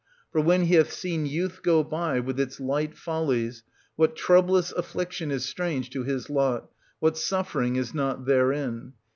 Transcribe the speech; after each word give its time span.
For 0.31 0.41
when 0.41 0.63
he 0.63 0.73
hath 0.73 0.91
seen 0.91 1.27
youth 1.27 1.61
go 1.61 1.83
by, 1.83 2.19
with 2.19 2.39
its 2.39 2.59
light 2.59 2.97
follies, 2.97 3.61
what 3.95 4.15
troublous 4.15 4.71
affliction 4.71 5.29
is 5.29 5.45
strange 5.45 5.91
to 5.91 6.01
his 6.03 6.27
lot, 6.27 6.71
1230 7.01 7.01
what 7.01 7.17
suffering 7.19 7.75
is 7.75 7.93
not 7.93 8.25
therein? 8.25 8.93